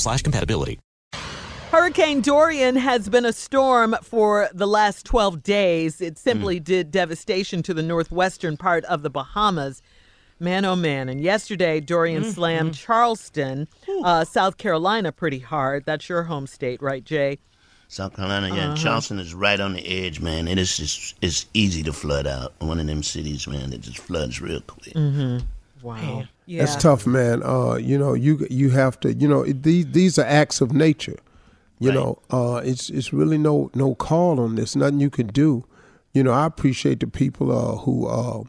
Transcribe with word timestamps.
slash 0.00 0.22
compatibility. 0.22 0.80
Hurricane 1.70 2.20
Dorian 2.20 2.74
has 2.74 3.08
been 3.08 3.24
a 3.24 3.32
storm 3.32 3.94
for 4.02 4.48
the 4.52 4.66
last 4.66 5.06
12 5.06 5.40
days. 5.44 6.00
It 6.00 6.18
simply 6.18 6.58
mm. 6.58 6.64
did 6.64 6.90
devastation 6.90 7.62
to 7.62 7.72
the 7.72 7.82
northwestern 7.82 8.56
part 8.56 8.84
of 8.86 9.02
the 9.02 9.10
Bahamas. 9.10 9.80
Man, 10.40 10.64
oh 10.64 10.74
man. 10.74 11.08
And 11.08 11.20
yesterday, 11.20 11.78
Dorian 11.78 12.22
mm-hmm. 12.22 12.32
slammed 12.32 12.74
Charleston, 12.74 13.68
uh, 14.02 14.24
South 14.24 14.56
Carolina, 14.56 15.12
pretty 15.12 15.38
hard. 15.38 15.84
That's 15.84 16.08
your 16.08 16.24
home 16.24 16.48
state, 16.48 16.82
right, 16.82 17.04
Jay? 17.04 17.38
South 17.86 18.16
Carolina, 18.16 18.48
yeah. 18.48 18.68
Uh-huh. 18.68 18.76
Charleston 18.76 19.20
is 19.20 19.32
right 19.32 19.60
on 19.60 19.74
the 19.74 19.86
edge, 19.86 20.20
man. 20.20 20.48
It 20.48 20.58
is 20.58 20.76
just, 20.76 21.16
it's 21.22 21.46
easy 21.54 21.84
to 21.84 21.92
flood 21.92 22.26
out. 22.26 22.52
One 22.58 22.80
of 22.80 22.86
them 22.88 23.04
cities, 23.04 23.46
man, 23.46 23.72
it 23.72 23.82
just 23.82 23.98
floods 23.98 24.40
real 24.40 24.60
quick. 24.62 24.94
Mm-hmm. 24.94 25.44
Wow. 25.82 26.24
Yeah. 26.46 26.64
That's 26.64 26.76
tough, 26.82 27.06
man. 27.06 27.42
Uh, 27.42 27.74
you 27.74 27.98
know, 27.98 28.14
you 28.14 28.46
you 28.50 28.70
have 28.70 28.98
to, 29.00 29.14
you 29.14 29.28
know, 29.28 29.44
these 29.44 29.86
these 29.86 30.18
are 30.18 30.26
acts 30.26 30.60
of 30.60 30.72
nature. 30.72 31.18
You 31.78 31.90
right. 31.90 31.94
know, 31.94 32.18
uh, 32.30 32.60
it's 32.64 32.90
it's 32.90 33.12
really 33.12 33.38
no 33.38 33.70
no 33.74 33.94
call 33.94 34.40
on 34.40 34.56
this. 34.56 34.76
Nothing 34.76 35.00
you 35.00 35.10
can 35.10 35.28
do. 35.28 35.64
You 36.12 36.22
know, 36.24 36.32
I 36.32 36.46
appreciate 36.46 37.00
the 37.00 37.06
people 37.06 37.52
uh, 37.52 37.76
who, 37.76 38.06
uh, 38.06 38.42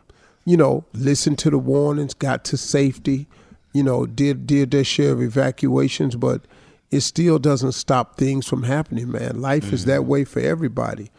you 0.46 0.58
know, 0.58 0.84
listened 0.94 1.38
to 1.40 1.50
the 1.50 1.60
warnings, 1.60 2.14
got 2.14 2.44
to 2.46 2.58
safety. 2.58 3.28
You 3.74 3.84
know, 3.84 4.06
did 4.06 4.48
did 4.48 4.72
their 4.72 4.84
share 4.84 5.14
of 5.14 5.22
evacuations, 5.22 6.16
but 6.16 6.42
it 6.90 7.02
still 7.02 7.40
doesn't 7.40 7.72
stop 7.72 8.18
things 8.18 8.46
from 8.46 8.64
happening, 8.64 9.12
man. 9.12 9.42
Life 9.42 9.66
mm-hmm. 9.66 9.76
is 9.76 9.86
that 9.86 10.06
way 10.06 10.26
for 10.26 10.42
everybody. 10.42 11.10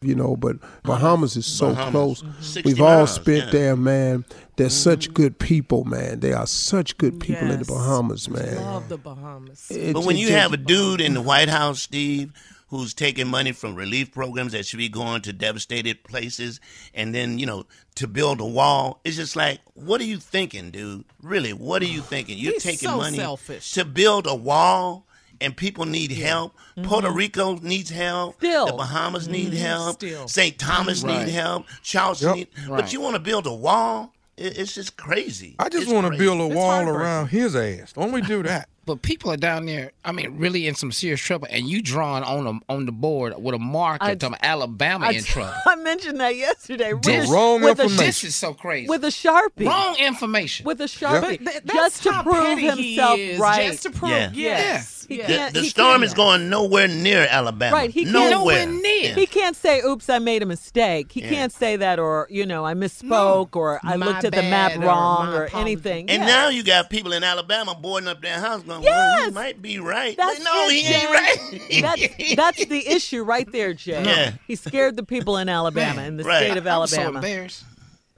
You 0.00 0.14
know, 0.14 0.36
but 0.36 0.56
Bahamas 0.84 1.36
is 1.36 1.46
so 1.46 1.74
Bahamas. 1.74 2.22
close. 2.22 2.64
We've 2.64 2.80
all 2.80 3.06
spent 3.06 3.46
yeah. 3.46 3.50
there, 3.50 3.76
man. 3.76 4.24
They're 4.56 4.66
mm-hmm. 4.66 4.72
such 4.72 5.12
good 5.14 5.38
people, 5.38 5.84
man. 5.84 6.20
They 6.20 6.32
are 6.32 6.46
such 6.46 6.98
good 6.98 7.20
people 7.20 7.46
yes. 7.46 7.54
in 7.54 7.58
the 7.60 7.64
Bahamas, 7.64 8.28
man. 8.28 8.56
Love 8.56 8.88
the 8.88 8.98
Bahamas. 8.98 9.70
It, 9.70 9.92
but 9.92 10.04
when 10.04 10.16
you 10.16 10.32
have 10.32 10.52
a 10.52 10.56
dude 10.56 11.00
in 11.00 11.14
the 11.14 11.22
White 11.22 11.48
House, 11.48 11.82
Steve, 11.82 12.32
who's 12.68 12.92
taking 12.94 13.28
money 13.28 13.52
from 13.52 13.74
relief 13.74 14.12
programs 14.12 14.52
that 14.52 14.66
should 14.66 14.78
be 14.78 14.88
going 14.88 15.22
to 15.22 15.32
devastated 15.32 16.04
places, 16.04 16.60
and 16.94 17.14
then 17.14 17.38
you 17.38 17.46
know 17.46 17.66
to 17.96 18.06
build 18.06 18.40
a 18.40 18.44
wall, 18.44 19.00
it's 19.04 19.16
just 19.16 19.34
like, 19.34 19.60
what 19.74 20.00
are 20.00 20.04
you 20.04 20.18
thinking, 20.18 20.70
dude? 20.70 21.04
Really, 21.22 21.52
what 21.52 21.82
are 21.82 21.86
you 21.86 22.00
thinking? 22.00 22.38
You're 22.38 22.52
He's 22.54 22.62
taking 22.62 22.88
so 22.88 22.98
money 22.98 23.16
selfish. 23.16 23.72
to 23.72 23.84
build 23.84 24.26
a 24.26 24.34
wall 24.34 25.07
and 25.40 25.56
people 25.56 25.84
need 25.84 26.12
yeah. 26.12 26.26
help. 26.26 26.56
Mm-hmm. 26.76 26.88
Puerto 26.88 27.10
Rico 27.10 27.56
needs 27.56 27.90
help. 27.90 28.36
Still. 28.36 28.66
The 28.66 28.72
Bahamas 28.72 29.24
mm-hmm. 29.24 29.32
need 29.32 29.54
help. 29.54 30.02
St. 30.28 30.58
Thomas 30.58 31.02
right. 31.02 31.26
need 31.26 31.32
help. 31.32 31.66
Charleston 31.82 32.28
yep. 32.28 32.36
need, 32.36 32.68
right. 32.68 32.80
but 32.80 32.92
you 32.92 33.00
want 33.00 33.14
to 33.14 33.20
build 33.20 33.46
a 33.46 33.54
wall? 33.54 34.12
It's 34.40 34.72
just 34.72 34.96
crazy. 34.96 35.56
I 35.58 35.68
just 35.68 35.92
want 35.92 36.12
to 36.12 36.16
build 36.16 36.40
a 36.40 36.54
wall 36.54 36.88
around 36.88 37.28
his 37.28 37.56
ass. 37.56 37.92
Don't 37.92 38.12
we 38.12 38.22
do 38.22 38.42
that? 38.44 38.68
But 38.86 39.02
people 39.02 39.30
are 39.30 39.36
down 39.36 39.66
there. 39.66 39.92
I 40.02 40.12
mean, 40.12 40.38
really 40.38 40.66
in 40.66 40.74
some 40.74 40.92
serious 40.92 41.20
trouble, 41.20 41.46
and 41.50 41.68
you 41.68 41.82
drawing 41.82 42.24
on 42.24 42.44
them 42.44 42.62
on 42.70 42.86
the 42.86 42.92
board 42.92 43.34
with 43.36 43.54
a 43.54 43.58
marker 43.58 44.02
I, 44.02 44.14
to 44.14 44.34
Alabama 44.40 45.08
I, 45.08 45.10
in 45.10 45.24
trouble. 45.24 45.52
I 45.66 45.76
mentioned 45.76 46.20
that 46.20 46.36
yesterday. 46.36 46.94
This, 47.02 47.28
wrong 47.28 47.60
with 47.60 47.80
information. 47.80 48.02
A, 48.02 48.06
this 48.06 48.24
is 48.24 48.34
so 48.34 48.54
crazy. 48.54 48.88
With 48.88 49.04
a 49.04 49.08
sharpie. 49.08 49.66
Wrong 49.66 49.94
information. 49.98 50.64
With 50.64 50.80
a 50.80 50.84
sharpie, 50.84 51.38
yep. 51.38 51.66
just 51.66 52.02
to 52.04 52.22
prove 52.22 52.58
himself 52.58 53.20
right. 53.38 53.72
Just 53.72 53.82
to 53.82 53.90
prove. 53.90 54.10
Yeah. 54.10 54.30
Yes. 54.32 54.97
The, 55.08 55.50
the 55.52 55.64
storm 55.64 56.02
is 56.02 56.12
going 56.12 56.50
nowhere 56.50 56.86
near 56.86 57.26
Alabama. 57.30 57.74
Right. 57.74 57.90
He 57.90 58.04
nowhere. 58.04 58.30
nowhere 58.30 58.66
near. 58.66 59.14
He 59.14 59.26
can't 59.26 59.56
say, 59.56 59.80
"Oops, 59.80 60.08
I 60.08 60.18
made 60.18 60.42
a 60.42 60.46
mistake." 60.46 61.12
He 61.12 61.22
yeah. 61.22 61.30
can't 61.30 61.52
say 61.52 61.76
that, 61.76 61.98
or 61.98 62.26
you 62.30 62.44
know, 62.44 62.66
I 62.66 62.74
misspoke, 62.74 63.54
no. 63.54 63.60
or 63.60 63.80
I 63.82 63.96
my 63.96 64.06
looked 64.06 64.24
at 64.24 64.34
the 64.34 64.42
map 64.42 64.76
wrong, 64.76 65.28
or, 65.28 65.44
or 65.44 65.56
anything. 65.56 66.10
And 66.10 66.22
yeah. 66.22 66.26
now 66.26 66.48
you 66.48 66.62
got 66.62 66.90
people 66.90 67.12
in 67.12 67.24
Alabama 67.24 67.74
boarding 67.74 68.08
up 68.08 68.20
their 68.20 68.38
house, 68.38 68.62
going, 68.62 68.82
yes. 68.82 69.18
"Well, 69.18 69.28
he 69.28 69.34
might 69.34 69.62
be 69.62 69.78
right." 69.78 70.16
That's 70.16 70.44
no, 70.44 70.66
it, 70.66 70.72
he 70.72 70.92
ain't 70.92 71.10
right. 71.10 71.82
that's, 71.82 72.34
that's 72.34 72.66
the 72.66 72.86
issue 72.94 73.22
right 73.22 73.50
there, 73.50 73.72
Jay. 73.72 74.04
Yeah. 74.04 74.32
He 74.46 74.56
scared 74.56 74.96
the 74.96 75.04
people 75.04 75.38
in 75.38 75.48
Alabama, 75.48 76.02
in 76.02 76.18
the 76.18 76.24
right. 76.24 76.44
state 76.44 76.58
of 76.58 76.66
Alabama. 76.66 77.02
I'm 77.02 77.12
so 77.12 77.16
embarrassed. 77.16 77.64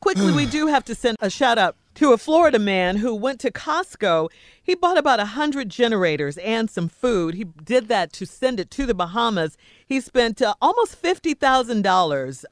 Quickly, 0.01 0.33
we 0.33 0.47
do 0.51 0.67
have 0.67 0.85
to 0.87 0.95
send 0.95 1.19
a 1.21 1.31
shout 1.31 1.59
out 1.59 1.77
to 2.01 2.15
a 2.15 2.17
Florida 2.17 2.59
man 2.59 2.97
who 2.97 3.15
went 3.15 3.39
to 3.39 3.51
Costco. 3.51 4.31
He 4.63 4.75
bought 4.75 4.97
about 4.97 5.19
100 5.19 5.69
generators 5.69 6.39
and 6.39 6.71
some 6.71 6.89
food. 6.89 7.35
He 7.35 7.45
did 7.45 7.89
that 7.89 8.11
to 8.15 8.25
send 8.25 8.59
it 8.59 8.71
to 8.71 8.87
the 8.87 8.95
Bahamas. 8.95 9.59
He 9.87 10.01
spent 10.01 10.41
uh, 10.41 10.55
almost 10.63 11.03
$50,000. 11.03 12.45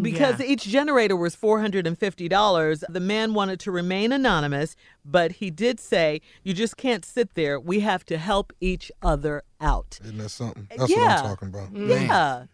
because 0.00 0.40
each 0.40 0.64
generator 0.64 1.14
was 1.16 1.36
$450. 1.36 2.82
The 2.88 3.00
man 3.00 3.34
wanted 3.34 3.60
to 3.60 3.70
remain 3.70 4.10
anonymous, 4.10 4.74
but 5.04 5.32
he 5.32 5.50
did 5.50 5.80
say, 5.80 6.22
You 6.42 6.54
just 6.54 6.78
can't 6.78 7.04
sit 7.04 7.34
there. 7.34 7.60
We 7.60 7.80
have 7.80 8.06
to 8.06 8.16
help 8.16 8.54
each 8.58 8.90
other 9.02 9.42
out. 9.60 9.98
Isn't 10.02 10.16
that 10.16 10.30
something? 10.30 10.66
That's 10.74 10.90
yeah. 10.90 10.96
what 10.96 11.10
I'm 11.10 11.24
talking 11.24 11.48
about. 11.48 11.76
Yeah. 11.76 12.44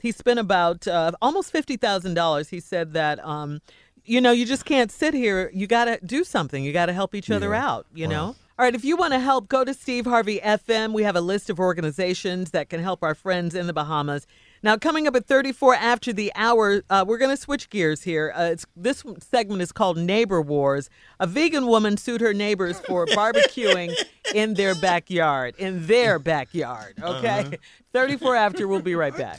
He 0.00 0.12
spent 0.12 0.38
about 0.38 0.86
uh, 0.86 1.10
almost 1.20 1.52
$50,000. 1.52 2.48
He 2.48 2.60
said 2.60 2.92
that. 2.92 3.18
Um, 3.24 3.60
you 4.06 4.20
know, 4.20 4.30
you 4.32 4.46
just 4.46 4.64
can't 4.64 4.90
sit 4.90 5.14
here. 5.14 5.50
You 5.52 5.66
got 5.66 5.86
to 5.86 5.98
do 6.04 6.24
something. 6.24 6.62
You 6.64 6.72
got 6.72 6.86
to 6.86 6.92
help 6.92 7.14
each 7.14 7.30
other 7.30 7.50
Yeah. 7.50 7.66
out, 7.66 7.86
you 7.94 8.06
Wow. 8.06 8.10
know? 8.12 8.36
All 8.58 8.64
right, 8.64 8.74
if 8.74 8.86
you 8.86 8.96
want 8.96 9.12
to 9.12 9.18
help, 9.18 9.48
go 9.48 9.64
to 9.64 9.74
Steve 9.74 10.06
Harvey 10.06 10.40
FM. 10.42 10.94
We 10.94 11.02
have 11.02 11.14
a 11.14 11.20
list 11.20 11.50
of 11.50 11.60
organizations 11.60 12.52
that 12.52 12.70
can 12.70 12.80
help 12.82 13.02
our 13.02 13.14
friends 13.14 13.54
in 13.54 13.66
the 13.66 13.74
Bahamas. 13.74 14.26
Now, 14.62 14.78
coming 14.78 15.06
up 15.06 15.14
at 15.14 15.26
34 15.26 15.74
after 15.74 16.10
the 16.10 16.32
hour, 16.34 16.82
uh, 16.88 17.04
we're 17.06 17.18
going 17.18 17.36
to 17.36 17.40
switch 17.40 17.68
gears 17.68 18.04
here. 18.04 18.32
Uh, 18.34 18.44
it's, 18.52 18.64
this 18.74 19.04
segment 19.20 19.60
is 19.60 19.72
called 19.72 19.98
Neighbor 19.98 20.40
Wars. 20.40 20.88
A 21.20 21.26
vegan 21.26 21.66
woman 21.66 21.98
sued 21.98 22.22
her 22.22 22.32
neighbors 22.32 22.80
for 22.80 23.04
barbecuing 23.08 23.94
in 24.34 24.54
their 24.54 24.74
backyard. 24.74 25.54
In 25.58 25.86
their 25.86 26.18
backyard, 26.18 26.94
okay? 27.02 27.40
Uh-huh. 27.40 27.56
34 27.92 28.36
after, 28.36 28.66
we'll 28.66 28.80
be 28.80 28.94
right 28.94 29.14
back. 29.16 29.38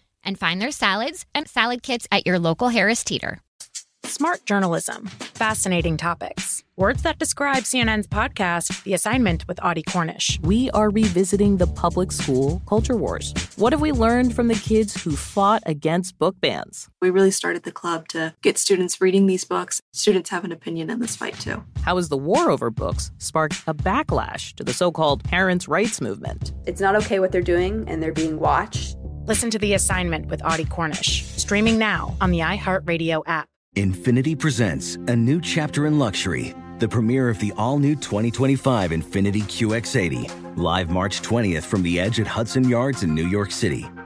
and 0.23 0.39
find 0.39 0.61
their 0.61 0.71
salads 0.71 1.25
and 1.33 1.47
salad 1.47 1.83
kits 1.83 2.07
at 2.11 2.25
your 2.25 2.39
local 2.39 2.69
Harris 2.69 3.03
Teeter. 3.03 3.41
Smart 4.03 4.45
journalism, 4.45 5.05
fascinating 5.05 5.95
topics. 5.95 6.63
Words 6.75 7.03
that 7.03 7.19
describe 7.19 7.63
CNN's 7.63 8.07
podcast, 8.07 8.83
The 8.83 8.95
Assignment 8.95 9.47
with 9.47 9.63
Audie 9.63 9.83
Cornish. 9.83 10.39
We 10.41 10.71
are 10.71 10.89
revisiting 10.89 11.57
the 11.57 11.67
public 11.67 12.11
school 12.11 12.61
culture 12.67 12.97
wars. 12.97 13.33
What 13.57 13.73
have 13.73 13.81
we 13.81 13.91
learned 13.91 14.35
from 14.35 14.47
the 14.47 14.55
kids 14.55 15.03
who 15.03 15.15
fought 15.15 15.61
against 15.65 16.17
book 16.17 16.35
bans? 16.41 16.89
We 17.01 17.11
really 17.11 17.31
started 17.31 17.63
the 17.63 17.71
club 17.71 18.07
to 18.09 18.33
get 18.41 18.57
students 18.57 18.99
reading 18.99 19.27
these 19.27 19.45
books. 19.45 19.79
Students 19.93 20.31
have 20.31 20.43
an 20.43 20.51
opinion 20.51 20.89
in 20.89 20.99
this 20.99 21.15
fight, 21.15 21.39
too. 21.39 21.63
How 21.83 21.97
has 21.97 22.09
the 22.09 22.17
war 22.17 22.49
over 22.49 22.71
books 22.71 23.11
sparked 23.19 23.61
a 23.67 23.73
backlash 23.73 24.55
to 24.55 24.63
the 24.63 24.73
so 24.73 24.91
called 24.91 25.23
parents' 25.23 25.67
rights 25.67 26.01
movement? 26.01 26.53
It's 26.65 26.81
not 26.81 26.95
okay 26.95 27.19
what 27.19 27.31
they're 27.31 27.41
doing, 27.41 27.85
and 27.87 28.01
they're 28.01 28.11
being 28.11 28.39
watched. 28.39 28.97
Listen 29.31 29.49
to 29.51 29.59
The 29.59 29.75
Assignment 29.75 30.25
with 30.27 30.43
Audie 30.43 30.65
Cornish, 30.65 31.23
streaming 31.37 31.77
now 31.77 32.17
on 32.19 32.31
the 32.31 32.39
iHeartRadio 32.39 33.23
app. 33.27 33.47
Infinity 33.77 34.35
presents 34.35 34.95
a 35.07 35.15
new 35.15 35.39
chapter 35.39 35.87
in 35.87 35.97
luxury, 35.97 36.53
the 36.79 36.89
premiere 36.89 37.29
of 37.29 37.39
the 37.39 37.53
all 37.55 37.79
new 37.79 37.95
2025 37.95 38.91
Infiniti 38.91 39.43
QX80, 39.43 40.57
live 40.57 40.89
March 40.89 41.21
20th 41.21 41.63
from 41.63 41.81
the 41.81 41.97
edge 41.97 42.19
at 42.19 42.27
Hudson 42.27 42.67
Yards 42.67 43.03
in 43.03 43.15
New 43.15 43.25
York 43.25 43.51
City, 43.51 43.89